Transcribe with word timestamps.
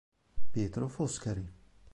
Pietro 0.51 0.87
Foscari 0.89 1.45